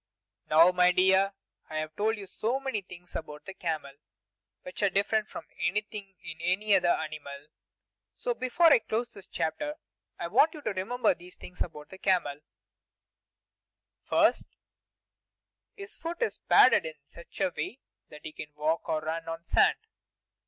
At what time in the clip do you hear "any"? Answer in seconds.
6.41-6.73